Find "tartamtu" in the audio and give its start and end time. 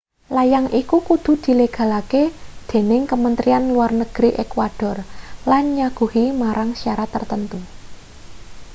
7.15-7.59